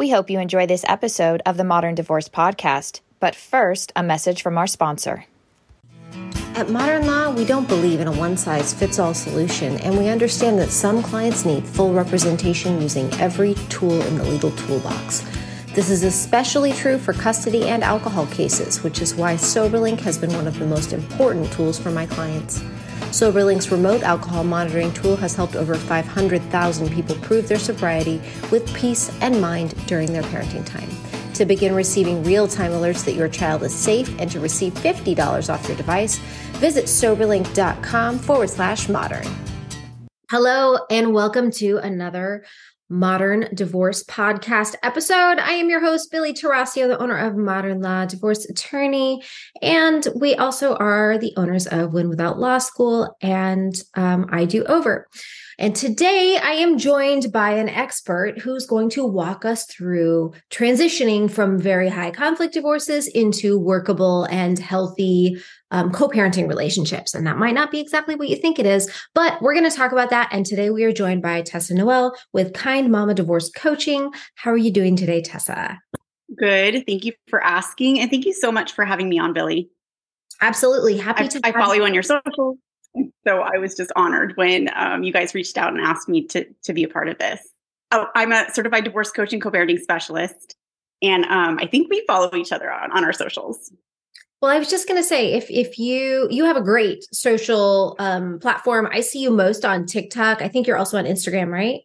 [0.00, 3.00] We hope you enjoy this episode of the Modern Divorce Podcast.
[3.18, 5.26] But first, a message from our sponsor.
[6.54, 10.08] At Modern Law, we don't believe in a one size fits all solution, and we
[10.08, 15.22] understand that some clients need full representation using every tool in the legal toolbox.
[15.74, 20.32] This is especially true for custody and alcohol cases, which is why SoberLink has been
[20.32, 22.64] one of the most important tools for my clients.
[23.10, 28.22] SoberLink's remote alcohol monitoring tool has helped over 500,000 people prove their sobriety
[28.52, 30.88] with peace and mind during their parenting time.
[31.34, 35.52] To begin receiving real time alerts that your child is safe and to receive $50
[35.52, 36.18] off your device,
[36.58, 39.26] visit soberlink.com forward slash modern.
[40.30, 42.44] Hello, and welcome to another
[42.90, 45.38] Modern Divorce Podcast episode.
[45.38, 49.22] I am your host, Billie Tarascio, the owner of Modern Law Divorce Attorney.
[49.62, 54.64] And we also are the owners of Win Without Law School and um, I Do
[54.64, 55.06] Over.
[55.60, 61.30] And today I am joined by an expert who's going to walk us through transitioning
[61.30, 65.36] from very high conflict divorces into workable and healthy
[65.70, 67.14] um, co parenting relationships.
[67.14, 69.76] And that might not be exactly what you think it is, but we're going to
[69.76, 70.28] talk about that.
[70.32, 74.12] And today we are joined by Tessa Noel with Kind Mama Divorce Coaching.
[74.34, 75.78] How are you doing today, Tessa?
[76.38, 76.84] Good.
[76.86, 78.00] Thank you for asking.
[78.00, 79.68] And thank you so much for having me on, Billie.
[80.40, 80.96] Absolutely.
[80.96, 81.40] Happy I, to.
[81.44, 82.58] I follow you on your social.
[83.24, 86.44] So I was just honored when um, you guys reached out and asked me to
[86.64, 87.40] to be a part of this.
[87.92, 90.56] Oh, I'm a certified divorce coach and co-parenting specialist,
[91.00, 93.70] and um, I think we follow each other on on our socials.
[94.40, 97.94] Well, I was just going to say if if you you have a great social
[97.98, 100.40] um, platform, I see you most on TikTok.
[100.40, 101.80] I think you're also on Instagram, right?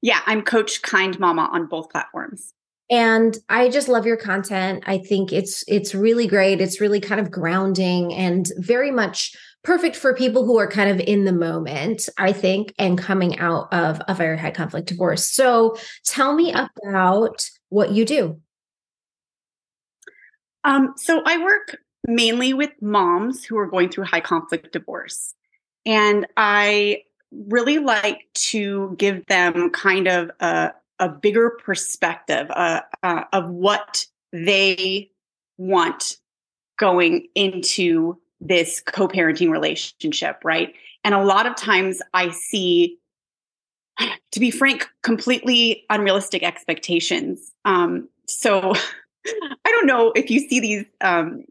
[0.00, 2.52] Yeah, I'm Coach Kind Mama on both platforms.
[2.90, 4.82] And i just love your content.
[4.86, 6.60] I think it's it's really great.
[6.60, 10.98] It's really kind of grounding and very much perfect for people who are kind of
[10.98, 15.30] in the moment i think and coming out of a very high conflict divorce.
[15.30, 18.40] So tell me about what you do
[20.64, 25.34] um, so i work mainly with moms who are going through high conflict divorce.
[25.86, 33.24] And i really like to give them kind of a, a bigger perspective uh, uh,
[33.32, 35.10] of what they
[35.56, 36.18] want
[36.78, 40.74] going into this co-parenting relationship right?
[41.04, 42.98] And a lot of times i see
[44.32, 47.52] to be frank completely unrealistic expectations.
[47.64, 48.74] Um, so
[49.26, 51.44] i don't know if you see these um,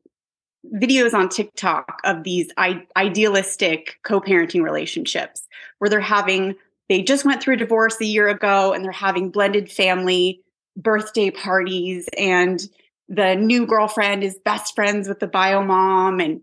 [0.75, 5.47] videos on tiktok of these I- idealistic co-parenting relationships
[5.79, 6.55] where they're having
[6.89, 10.41] they just went through a divorce a year ago and they're having blended family
[10.77, 12.67] birthday parties and
[13.09, 16.41] the new girlfriend is best friends with the bio mom and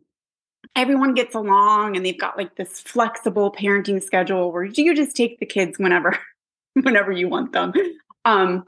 [0.76, 5.38] everyone gets along and they've got like this flexible parenting schedule where you just take
[5.40, 6.18] the kids whenever
[6.74, 7.72] whenever you want them.
[8.24, 8.64] Um,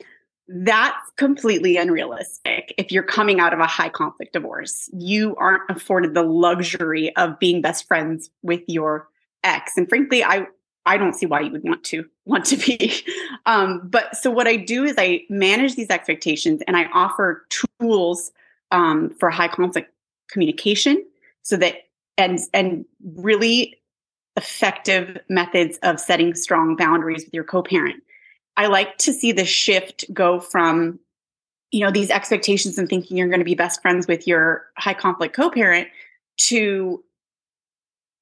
[0.52, 6.12] that's completely unrealistic if you're coming out of a high conflict divorce you aren't afforded
[6.14, 9.08] the luxury of being best friends with your
[9.44, 10.46] ex and frankly i
[10.86, 12.92] I don't see why you would want to want to be.
[13.46, 17.46] Um, but so what I do is I manage these expectations and I offer
[17.80, 18.30] tools
[18.70, 19.92] um, for high conflict
[20.28, 21.04] communication,
[21.42, 22.84] so that and and
[23.14, 23.78] really
[24.36, 28.02] effective methods of setting strong boundaries with your co-parent.
[28.60, 31.00] I like to see the shift go from
[31.70, 34.92] you know these expectations and thinking you're going to be best friends with your high
[34.92, 35.88] conflict co-parent
[36.48, 37.02] to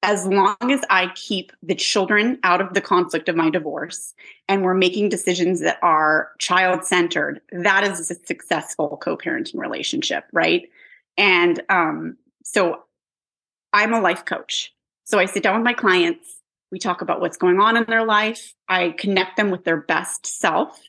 [0.01, 4.13] as long as I keep the children out of the conflict of my divorce
[4.47, 10.23] and we're making decisions that are child centered, that is a successful co parenting relationship,
[10.31, 10.69] right?
[11.17, 12.83] And um, so
[13.73, 14.73] I'm a life coach.
[15.03, 16.38] So I sit down with my clients,
[16.71, 20.25] we talk about what's going on in their life, I connect them with their best
[20.25, 20.79] self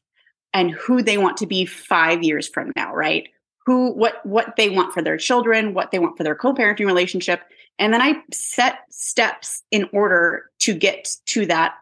[0.53, 3.29] and who they want to be five years from now, right?
[3.67, 6.87] Who, what, what they want for their children, what they want for their co parenting
[6.87, 7.43] relationship
[7.81, 11.77] and then I set steps in order to get to that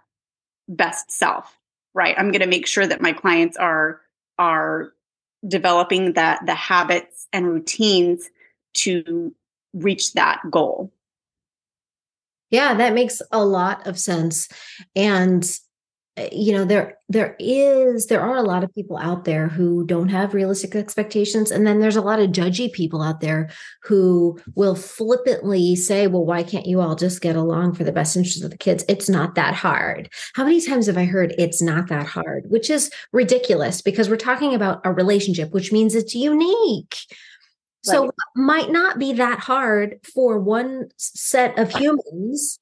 [0.69, 1.53] best self,
[1.92, 2.15] right?
[2.16, 4.00] I'm going to make sure that my clients are
[4.38, 4.92] are
[5.47, 8.30] developing that the habits and routines
[8.74, 9.34] to
[9.74, 10.92] reach that goal.
[12.50, 14.48] Yeah, that makes a lot of sense.
[14.97, 15.45] And
[16.18, 19.86] Eh, you know there there is there are a lot of people out there who
[19.86, 23.48] don't have realistic expectations and then there's a lot of judgy people out there
[23.84, 28.16] who will flippantly say well why can't you all just get along for the best
[28.16, 28.84] interest of the kids?
[28.89, 30.10] It's not that hard.
[30.34, 34.16] How many times have i heard it's not that hard which is ridiculous because we're
[34.16, 36.97] talking about a relationship which means it's unique
[37.86, 37.95] right.
[37.95, 42.59] so might not be that hard for one set of humans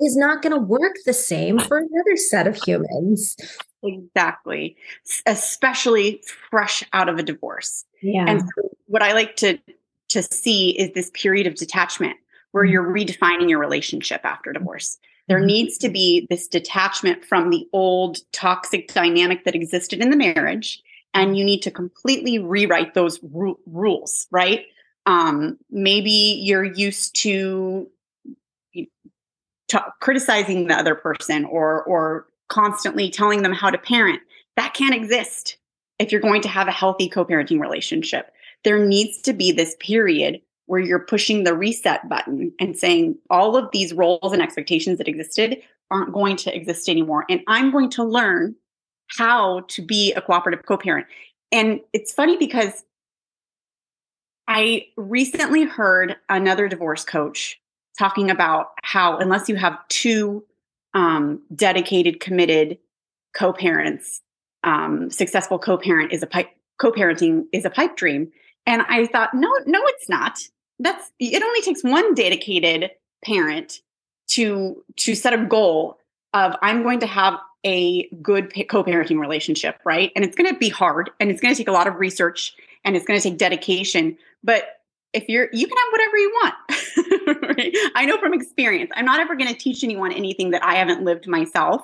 [0.00, 3.36] is not going to work the same for another set of humans.
[3.82, 4.76] Exactly.
[5.26, 7.84] Especially fresh out of a divorce.
[8.02, 8.24] Yeah.
[8.26, 9.58] And so what I like to
[10.10, 12.16] to see is this period of detachment
[12.52, 12.72] where mm-hmm.
[12.72, 14.98] you're redefining your relationship after divorce.
[15.28, 15.46] There mm-hmm.
[15.46, 20.82] needs to be this detachment from the old toxic dynamic that existed in the marriage
[21.14, 24.66] and you need to completely rewrite those ru- rules, right?
[25.06, 27.88] Um, maybe you're used to
[28.74, 34.20] t- criticizing the other person or or constantly telling them how to parent.
[34.56, 35.58] That can't exist
[35.98, 38.32] if you're going to have a healthy co-parenting relationship.
[38.64, 43.56] There needs to be this period where you're pushing the reset button and saying all
[43.56, 45.58] of these roles and expectations that existed
[45.90, 47.24] aren't going to exist anymore.
[47.30, 48.54] And I'm going to learn
[49.16, 51.06] how to be a cooperative co-parent.
[51.50, 52.84] And it's funny because
[54.46, 57.60] I recently heard another divorce coach
[57.98, 60.44] talking about how unless you have two
[60.94, 62.78] um, dedicated, committed
[63.34, 64.22] co-parents,
[64.64, 68.30] um, successful co-parent is a pipe co-parenting is a pipe dream.
[68.66, 70.38] And I thought, no, no, it's not.
[70.78, 71.42] That's it.
[71.42, 72.90] Only takes one dedicated
[73.24, 73.80] parent
[74.28, 75.98] to to set a goal
[76.34, 80.12] of I'm going to have a good co-parenting relationship, right?
[80.14, 82.54] And it's going to be hard, and it's going to take a lot of research,
[82.84, 84.16] and it's going to take dedication.
[84.44, 84.78] But
[85.12, 87.76] if you're you can have whatever you want right?
[87.94, 91.02] i know from experience i'm not ever going to teach anyone anything that i haven't
[91.02, 91.82] lived myself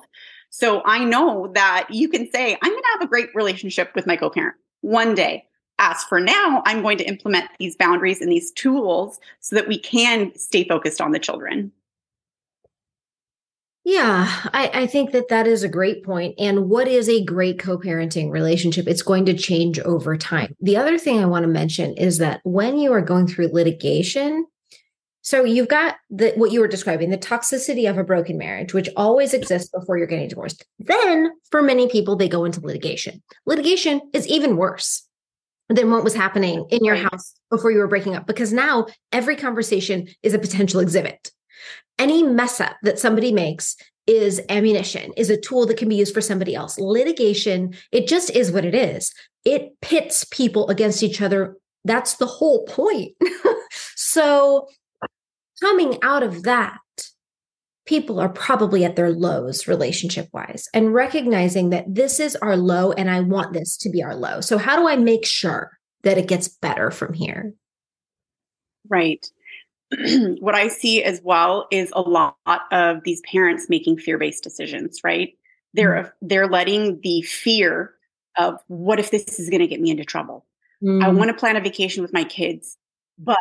[0.50, 4.06] so i know that you can say i'm going to have a great relationship with
[4.06, 5.44] my co-parent one day
[5.78, 9.78] as for now i'm going to implement these boundaries and these tools so that we
[9.78, 11.72] can stay focused on the children
[13.84, 16.34] yeah, I, I, think that that is a great point.
[16.38, 18.86] And what is a great co parenting relationship?
[18.86, 20.56] It's going to change over time.
[20.60, 24.46] The other thing I want to mention is that when you are going through litigation,
[25.20, 28.88] so you've got the what you were describing, the toxicity of a broken marriage, which
[28.96, 30.64] always exists before you're getting divorced.
[30.78, 33.22] Then, for many people, they go into litigation.
[33.44, 35.06] Litigation is even worse
[35.69, 39.36] than what was happening in your house before you were breaking up, because now every
[39.36, 41.31] conversation is a potential exhibit
[41.99, 43.76] any mess up that somebody makes
[44.06, 46.79] is ammunition, is a tool that can be used for somebody else.
[46.79, 49.12] Litigation, it just is what it is.
[49.44, 51.56] It pits people against each other.
[51.85, 53.12] That's the whole point.
[53.96, 54.69] so,
[55.62, 56.79] coming out of that,
[57.87, 62.93] people are probably at their lows relationship wise and recognizing that this is our low
[62.93, 64.41] and I want this to be our low.
[64.41, 67.55] So, how do I make sure that it gets better from here?
[68.88, 69.26] Right.
[70.40, 72.36] what I see as well is a lot
[72.72, 75.36] of these parents making fear-based decisions, right?
[75.72, 76.26] They're mm-hmm.
[76.26, 77.94] they're letting the fear
[78.38, 80.46] of what if this is going to get me into trouble.
[80.82, 81.04] Mm-hmm.
[81.04, 82.76] I want to plan a vacation with my kids,
[83.19, 83.38] but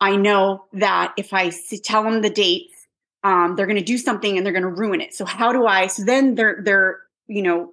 [0.00, 1.50] I know that if I
[1.82, 2.86] tell them the dates,
[3.22, 5.14] um, they're going to do something and they're going to ruin it.
[5.14, 5.88] So how do I?
[5.88, 7.72] So then they're they're you know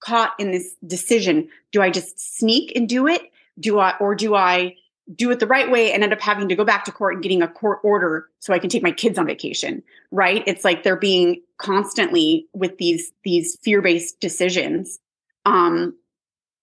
[0.00, 1.48] caught in this decision.
[1.72, 3.22] Do I just sneak and do it?
[3.58, 4.76] Do I or do I
[5.14, 7.22] do it the right way and end up having to go back to court and
[7.22, 10.42] getting a court order so I can take my kids on vacation, right?
[10.46, 14.98] It's like they're being constantly with these these fear-based decisions.
[15.44, 15.94] Um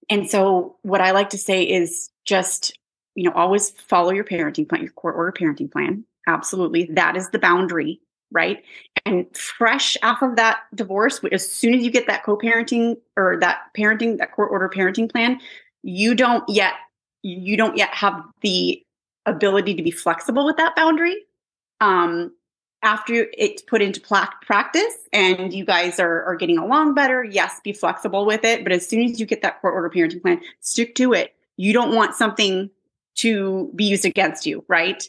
[0.09, 2.77] and so what I like to say is just,
[3.15, 6.03] you know, always follow your parenting plan, your court order parenting plan.
[6.27, 6.89] Absolutely.
[6.93, 8.01] That is the boundary,
[8.31, 8.63] right?
[9.05, 13.59] And fresh off of that divorce, as soon as you get that co-parenting or that
[13.77, 15.39] parenting, that court order parenting plan,
[15.83, 16.73] you don't yet
[17.23, 18.83] you don't yet have the
[19.25, 21.15] ability to be flexible with that boundary.
[21.79, 22.33] Um,
[22.83, 27.73] after it's put into practice and you guys are, are getting along better, yes, be
[27.73, 28.63] flexible with it.
[28.63, 31.35] But as soon as you get that court order parenting plan, stick to it.
[31.57, 32.71] You don't want something
[33.15, 35.07] to be used against you, right?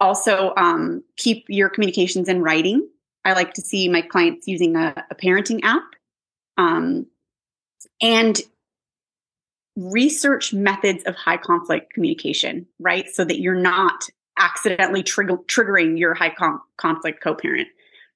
[0.00, 2.86] Also, um, keep your communications in writing.
[3.24, 5.84] I like to see my clients using a, a parenting app.
[6.58, 7.06] Um,
[8.02, 8.38] and
[9.76, 13.08] research methods of high conflict communication, right?
[13.08, 14.04] So that you're not
[14.38, 16.34] accidentally trigger- triggering your high
[16.76, 17.68] conflict co parent.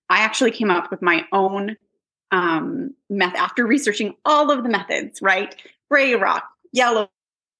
[0.09, 1.77] I actually came up with my own
[2.31, 5.55] um, method after researching all of the methods, right?
[5.91, 7.11] Gray rock, yellow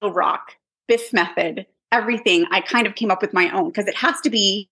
[0.01, 0.53] rock,
[0.87, 2.45] Biff method, everything.
[2.51, 4.69] I kind of came up with my own because it has to be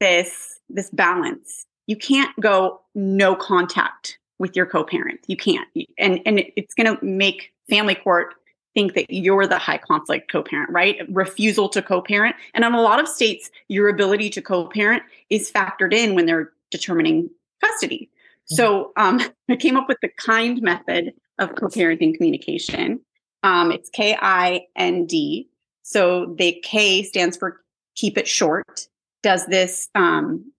[0.00, 1.66] this this balance.
[1.86, 5.20] You can't go no contact with your co-parent.
[5.26, 5.68] You can't,
[5.98, 8.34] and and it's going to make family court
[8.74, 10.98] think that you're the high conflict co-parent, right?
[11.08, 12.36] Refusal to co-parent.
[12.54, 16.52] And in a lot of states, your ability to co-parent is factored in when they're
[16.70, 17.28] determining
[17.62, 18.10] custody.
[18.50, 18.54] Mm-hmm.
[18.54, 23.00] So um, I came up with the kind method of co-parenting communication.
[23.42, 25.48] Um, it's K-I-N-D.
[25.82, 27.60] So the K stands for
[27.96, 28.88] keep it short.
[29.22, 30.52] Does this um,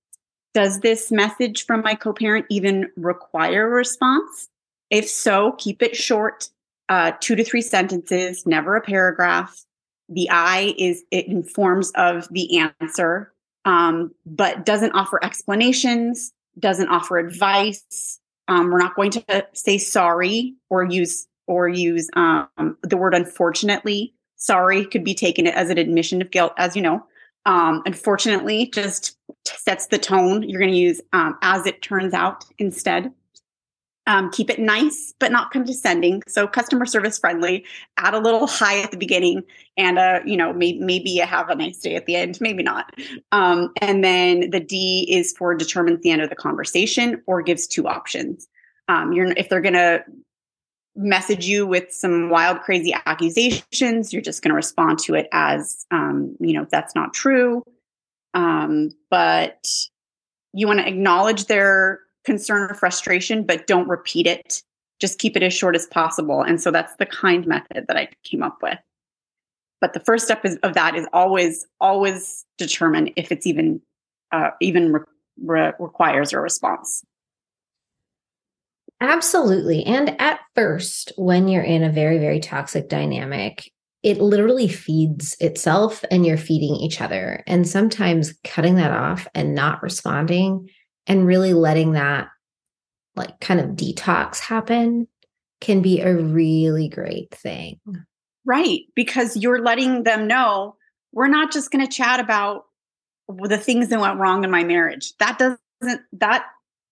[0.54, 4.50] Does this message from my co parent even require a response?
[4.90, 6.50] If so, keep it short,
[6.90, 9.56] uh, two to three sentences, never a paragraph.
[10.10, 13.34] The I is, it informs of the answer,
[13.66, 18.20] um, but doesn't offer explanations, doesn't offer advice.
[18.48, 24.14] Um, we're not going to say sorry or use or use um, the word unfortunately.
[24.36, 27.06] Sorry could be taken as an admission of guilt, as you know.
[27.46, 30.48] Um, unfortunately, just sets the tone.
[30.48, 33.12] You're going to use um, as it turns out instead.
[34.06, 36.24] Um, keep it nice, but not condescending.
[36.28, 37.66] So customer service friendly.
[37.98, 39.44] Add a little hi at the beginning,
[39.78, 42.64] and uh, you know, maybe maybe you have a nice day at the end, maybe
[42.64, 42.94] not.
[43.32, 47.66] Um, and then the D is for determines the end of the conversation or gives
[47.66, 48.48] two options.
[48.90, 50.04] Um, you're if they're gonna
[50.96, 56.36] message you with some wild, crazy accusations, you're just gonna respond to it as, um,
[56.42, 57.64] you know, that's not true.
[58.34, 59.66] Um, but
[60.54, 64.64] you want to acknowledge their concern or frustration, but don't repeat it.
[65.00, 66.42] Just keep it as short as possible.
[66.42, 68.78] And so that's the kind method that I came up with.
[69.82, 73.82] But the first step is, of that is always, always determine if it's even,
[74.32, 75.02] uh, even re-
[75.44, 77.04] re- requires a response.
[79.02, 79.84] Absolutely.
[79.84, 83.70] And at first, when you're in a very, very toxic dynamic,
[84.04, 87.44] it literally feeds itself and you're feeding each other.
[87.46, 90.70] And sometimes cutting that off and not responding
[91.08, 92.30] and really letting that
[93.16, 95.08] like kind of detox happen
[95.62, 97.80] can be a really great thing.
[98.46, 98.82] Right.
[98.96, 100.76] Because you're letting them know
[101.12, 102.66] we're not just going to chat about
[103.30, 105.16] the things that went wrong in my marriage.
[105.18, 106.46] That doesn't, that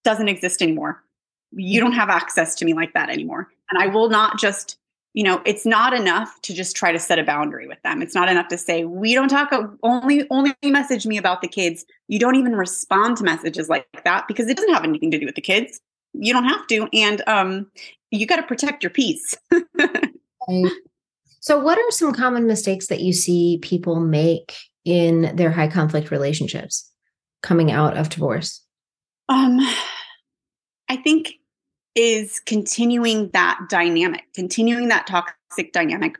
[0.03, 1.03] doesn't exist anymore.
[1.51, 1.99] You don't mm-hmm.
[1.99, 3.49] have access to me like that anymore.
[3.69, 4.77] And I will not just,
[5.13, 8.01] you know, it's not enough to just try to set a boundary with them.
[8.01, 9.51] It's not enough to say, we don't talk,
[9.83, 11.85] only, only message me about the kids.
[12.07, 15.25] You don't even respond to messages like that because it doesn't have anything to do
[15.25, 15.81] with the kids
[16.13, 17.67] you don't have to and um
[18.09, 19.35] you got to protect your peace
[21.39, 26.11] so what are some common mistakes that you see people make in their high conflict
[26.11, 26.89] relationships
[27.41, 28.63] coming out of divorce
[29.29, 29.59] um
[30.89, 31.33] i think
[31.95, 36.17] is continuing that dynamic continuing that toxic dynamic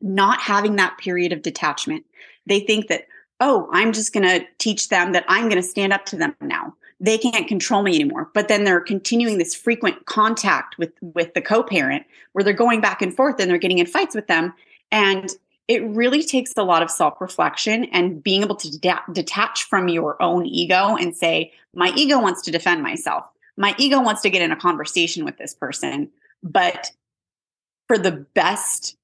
[0.00, 2.04] not having that period of detachment.
[2.46, 3.06] They think that
[3.40, 6.34] oh i'm just going to teach them that i'm going to stand up to them
[6.40, 6.74] now.
[7.00, 8.30] They can't control me anymore.
[8.32, 13.02] But then they're continuing this frequent contact with with the co-parent where they're going back
[13.02, 14.54] and forth and they're getting in fights with them.
[14.92, 15.28] And
[15.68, 20.20] it really takes a lot of self-reflection and being able to de- detach from your
[20.20, 23.24] own ego and say my ego wants to defend myself
[23.56, 26.10] my ego wants to get in a conversation with this person
[26.42, 26.90] but
[27.88, 28.96] for the best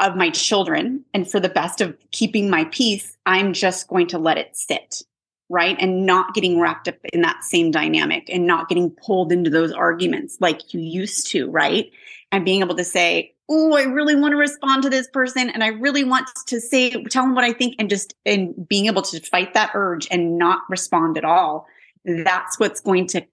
[0.00, 4.18] of my children and for the best of keeping my peace i'm just going to
[4.18, 5.02] let it sit
[5.48, 5.76] right?
[5.78, 9.72] And not getting wrapped up in that same dynamic and not getting pulled into those
[9.72, 11.90] arguments like you used to, right?
[12.32, 15.62] And being able to say, Oh, I really want to respond to this person and
[15.62, 19.02] I really want to say, tell them what I think and just, and being able
[19.02, 21.68] to fight that urge and not respond at all.
[22.04, 23.24] That's what's going to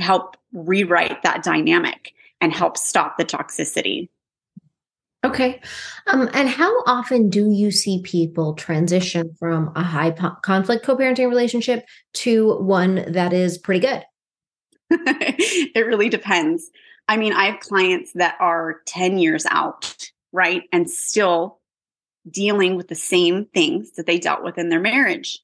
[0.00, 4.08] help rewrite that dynamic and help stop the toxicity.
[5.22, 5.60] Okay.
[6.06, 10.96] Um, and how often do you see people transition from a high po- conflict co
[10.96, 14.02] parenting relationship to one that is pretty good?
[14.90, 16.70] it really depends.
[17.06, 19.94] I mean, I have clients that are 10 years out,
[20.32, 20.62] right?
[20.72, 21.58] And still
[22.30, 25.40] dealing with the same things that they dealt with in their marriage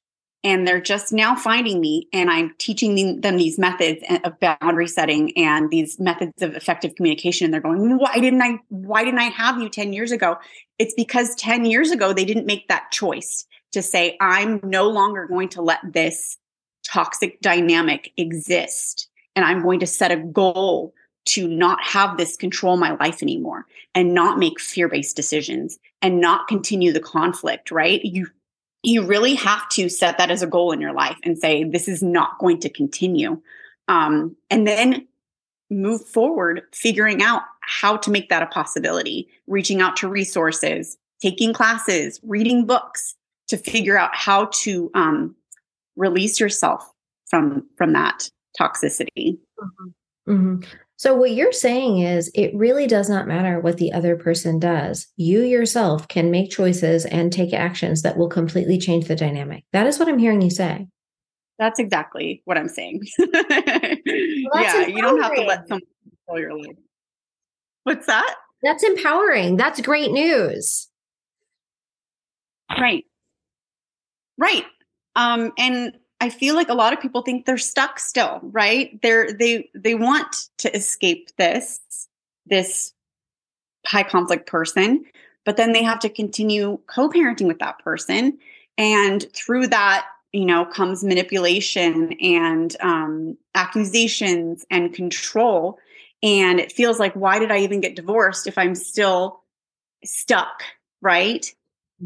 [0.47, 4.87] and they're just now finding me and i'm teaching them these methods eh, of boundary
[4.87, 7.45] setting and these methods of effective communication.
[7.45, 10.37] And they're going why didn't i why didn't i have you 10 years ago?
[10.79, 15.27] It's because 10 years ago they didn't make that choice to say i'm no longer
[15.27, 16.37] going to let this
[16.85, 20.93] toxic dynamic exist and i'm going to set a goal
[21.25, 26.47] to not have this control my life anymore and not make fear-based decisions and not
[26.47, 28.05] continue the conflict right?
[28.05, 28.27] You
[28.83, 31.87] you really have to set that as a goal in your life and say, this
[31.87, 33.41] is not going to continue.
[33.87, 35.07] Um, and then
[35.69, 41.53] move forward, figuring out how to make that a possibility, reaching out to resources, taking
[41.53, 43.15] classes, reading books
[43.47, 45.35] to figure out how to um,
[45.95, 46.89] release yourself
[47.25, 48.29] from from that
[48.59, 49.37] toxicity.
[49.59, 50.31] Mm-hmm.
[50.31, 50.63] Mm-hmm.
[50.97, 55.07] So, what you're saying is it really does not matter what the other person does.
[55.15, 59.63] You yourself can make choices and take actions that will completely change the dynamic.
[59.73, 60.87] That is what I'm hearing you say.
[61.59, 63.03] That's exactly what I'm saying.
[63.19, 63.29] well,
[64.55, 65.81] yeah, you don't have to let someone
[66.25, 66.77] control your life.
[67.83, 68.35] What's that?
[68.63, 69.55] That's empowering.
[69.55, 70.87] That's great news.
[72.71, 73.05] Right.
[74.37, 74.65] Right.
[75.15, 78.99] Um, and I feel like a lot of people think they're stuck still, right?
[79.01, 81.79] They're they they want to escape this
[82.45, 82.93] this
[83.85, 85.05] high conflict person,
[85.45, 88.37] but then they have to continue co-parenting with that person,
[88.77, 95.79] and through that, you know, comes manipulation and um, accusations and control.
[96.23, 99.43] And it feels like, why did I even get divorced if I'm still
[100.03, 100.63] stuck,
[101.01, 101.45] right?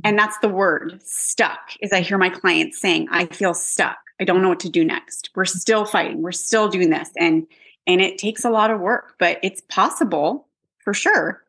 [0.04, 3.98] And that's the word stuck, is I hear my clients saying, I feel stuck.
[4.20, 5.32] I don't know what to do next.
[5.36, 6.22] We're still fighting.
[6.22, 7.10] We're still doing this.
[7.18, 7.48] And
[7.88, 10.48] and it takes a lot of work, but it's possible
[10.84, 11.44] for sure.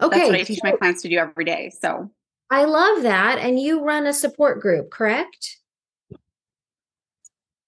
[0.00, 0.18] Okay.
[0.18, 1.72] That's what I teach my clients to do every day.
[1.80, 2.10] So
[2.50, 3.38] I love that.
[3.38, 5.58] And you run a support group, correct?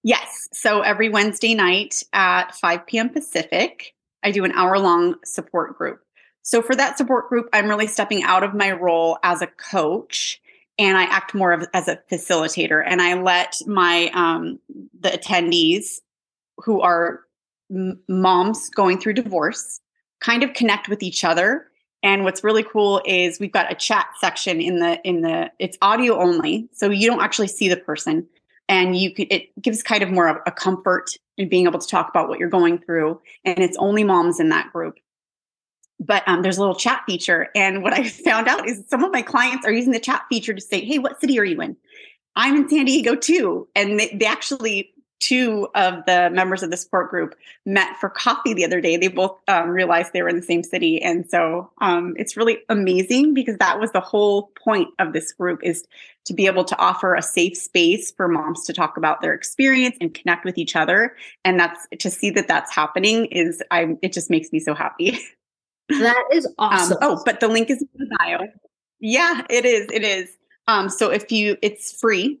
[0.03, 0.47] Yes.
[0.53, 3.09] So every Wednesday night at 5 p.m.
[3.09, 5.99] Pacific, I do an hour long support group.
[6.47, 10.41] So for that support group, I'm really stepping out of my role as a coach
[10.79, 14.57] and I act more of, as a facilitator and I let my um,
[14.97, 15.99] the attendees
[16.59, 17.19] who are
[17.69, 19.81] m- moms going through divorce
[20.21, 21.67] kind of connect with each other.
[22.01, 25.77] And what's really cool is we've got a chat section in the in the it's
[25.81, 28.25] audio only so you don't actually see the person.
[28.69, 31.87] And you could it gives kind of more of a comfort in being able to
[31.87, 34.97] talk about what you're going through and it's only moms in that group
[35.99, 37.49] but um, there's a little chat feature.
[37.55, 40.53] And what I found out is some of my clients are using the chat feature
[40.53, 41.75] to say, Hey, what city are you in?
[42.35, 43.67] I'm in San Diego too.
[43.75, 47.35] And they, they actually, two of the members of the support group
[47.65, 48.97] met for coffee the other day.
[48.97, 51.01] They both um, realized they were in the same city.
[51.01, 55.61] And so um, it's really amazing because that was the whole point of this group
[55.63, 55.85] is
[56.25, 59.97] to be able to offer a safe space for moms to talk about their experience
[59.99, 61.15] and connect with each other.
[61.43, 65.17] And that's to see that that's happening is I, it just makes me so happy.
[65.89, 66.97] That is um, awesome.
[67.01, 68.39] Um, oh, but the link is in the bio.
[68.99, 69.87] Yeah, it is.
[69.93, 70.29] It is.
[70.67, 72.39] Um, so if you, it's free.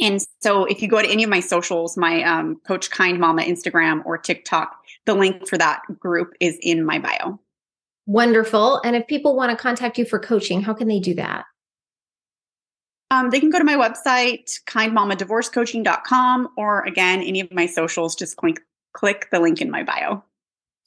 [0.00, 3.42] And so if you go to any of my socials, my um, Coach Kind Mama
[3.42, 7.40] Instagram or TikTok, the link for that group is in my bio.
[8.06, 8.80] Wonderful.
[8.84, 11.44] And if people want to contact you for coaching, how can they do that?
[13.10, 18.36] Um, they can go to my website, kindmamadivorcecoaching.com, or again, any of my socials, just
[18.36, 18.60] click,
[18.92, 20.24] click the link in my bio.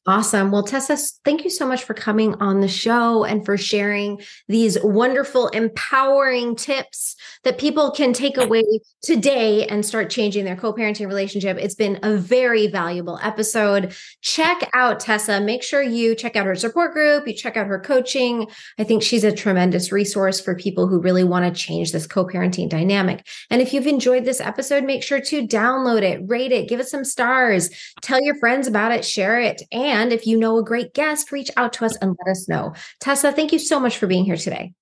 [0.06, 0.52] Awesome.
[0.52, 4.78] Well, Tessa, thank you so much for coming on the show and for sharing these
[4.84, 8.63] wonderful, empowering tips that people can take away
[9.02, 11.58] today and start changing their co parenting relationship.
[11.58, 13.96] It's been a very valuable episode.
[14.20, 15.39] Check out Tessa.
[15.39, 18.48] Make sure you check out her support group, you check out her coaching.
[18.78, 22.26] I think she's a tremendous resource for people who really want to change this co
[22.26, 23.26] parenting dynamic.
[23.50, 26.89] And if you've enjoyed this episode, make sure to download it, rate it, give it
[26.89, 27.70] some stars,
[28.02, 29.62] tell your friends about it, share it.
[29.72, 32.50] And and if you know a great guest, reach out to us and let us
[32.50, 32.74] know.
[33.00, 34.74] Tessa, thank you so much for being here today.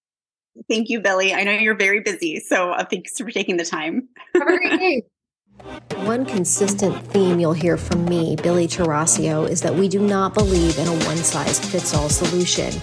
[0.69, 1.33] Thank you, Billie.
[1.33, 4.09] I know you're very busy, so uh, thanks for taking the time.
[4.33, 5.03] Have a great day.
[6.05, 10.79] One consistent theme you'll hear from me, Billie Tarascio, is that we do not believe
[10.79, 12.73] in a one size fits all solution.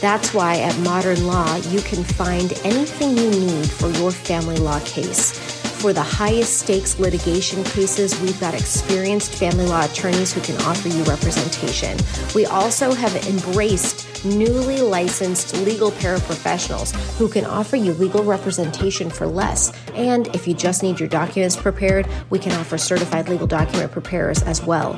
[0.00, 4.80] That's why at Modern Law, you can find anything you need for your family law
[4.80, 5.64] case.
[5.78, 10.88] For the highest stakes litigation cases, we've got experienced family law attorneys who can offer
[10.88, 11.98] you representation.
[12.34, 19.26] We also have embraced newly licensed legal paraprofessionals who can offer you legal representation for
[19.26, 19.70] less.
[19.94, 24.42] And if you just need your documents prepared, we can offer certified legal document preparers
[24.42, 24.96] as well.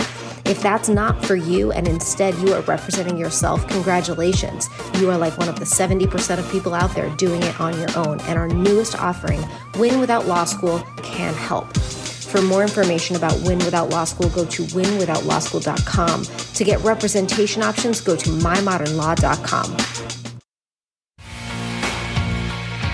[0.48, 4.70] If that's not for you and instead you are representing yourself, congratulations.
[4.98, 7.90] You are like one of the 70% of people out there doing it on your
[7.94, 8.18] own.
[8.22, 9.44] And our newest offering,
[9.76, 11.76] Win Without Law School, can help.
[11.76, 16.24] For more information about Win Without Law School, go to winwithoutlawschool.com.
[16.24, 19.76] To get representation options, go to mymodernlaw.com.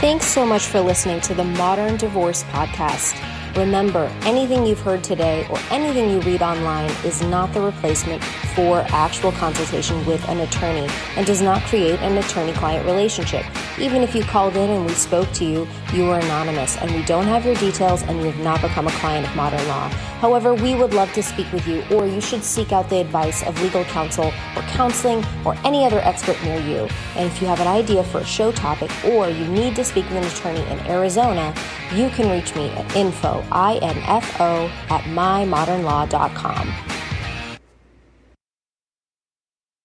[0.00, 3.33] Thanks so much for listening to the Modern Divorce Podcast.
[3.56, 8.20] Remember, anything you've heard today or anything you read online is not the replacement
[8.54, 10.86] for actual consultation with an attorney
[11.16, 13.44] and does not create an attorney client relationship.
[13.78, 17.02] Even if you called in and we spoke to you, you are anonymous and we
[17.04, 19.88] don't have your details and you have not become a client of modern law.
[20.20, 23.42] However, we would love to speak with you, or you should seek out the advice
[23.42, 26.88] of legal counsel or counseling or any other expert near you.
[27.16, 30.04] And if you have an idea for a show topic or you need to speak
[30.08, 31.54] with an attorney in Arizona,
[31.92, 36.94] you can reach me at info, I-N-F-O, at mymodernlaw.com.